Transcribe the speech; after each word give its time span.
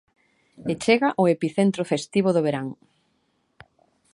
E 0.71 0.73
chega 0.83 1.09
o 1.21 1.23
epicentro 1.35 1.83
festivo 1.91 2.29
do 2.35 2.43
verán. 2.47 2.67